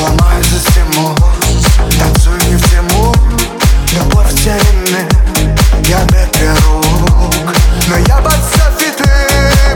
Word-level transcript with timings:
Ломаю 0.00 0.44
систему, 0.44 1.14
танцую 1.98 2.38
не 2.48 2.56
в 2.56 2.70
тему. 2.70 3.18
Я 5.88 6.00
ветре 6.12 6.52
рук 6.66 7.54
Но 7.88 7.96
я 7.96 8.18
под 8.18 8.34
софиты, 8.34 9.08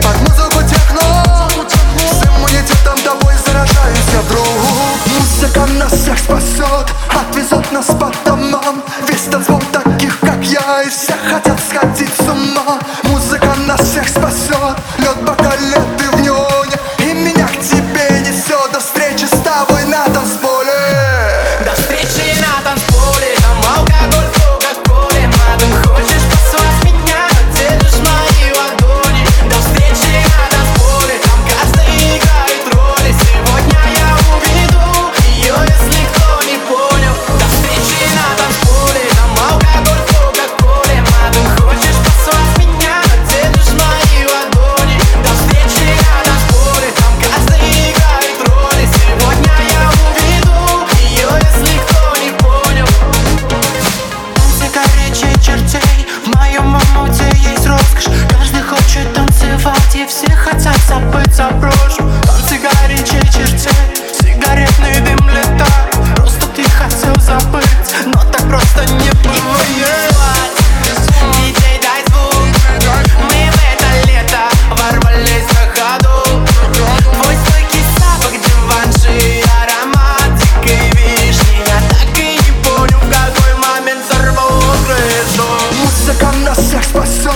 под 0.03 0.21
музыку 0.21 0.63
техно. 0.69 1.49
С 1.97 2.27
иммунитетом 2.27 2.99
заражаюсь 3.47 4.13
я 4.13 4.21
вдруг. 4.21 4.47
Музыка 5.07 5.67
нас 5.79 5.93
всех 5.93 6.19
спасет, 6.19 6.87
отвезет 7.09 7.73
нас 7.73 7.87
по 7.87 8.13
домам 8.27 8.83
Весь 9.09 9.23
танцпол 9.23 9.63
таких, 9.73 10.21
как 10.21 10.45
я, 10.45 10.83
и 10.83 10.91
все 10.91 11.15
хотят 11.31 11.59
сходить 11.67 12.13
с 12.15 12.29
ума 12.29 12.72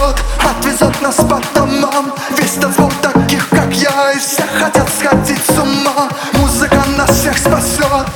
вперед 0.06 0.24
Отвезет 0.44 1.02
нас 1.02 1.16
по 1.16 1.40
домам. 1.54 2.12
Весь 2.36 2.52
танцпол 2.52 2.90
таких, 3.02 3.48
как 3.48 3.72
я 3.72 4.12
И 4.12 4.18
все 4.18 4.42
хотят 4.58 4.88
сходить 4.98 5.42
с 5.44 5.58
ума. 5.58 6.08
Музыка 6.34 6.82
нас 6.96 7.10
всех 7.10 7.36
спасет. 7.38 8.06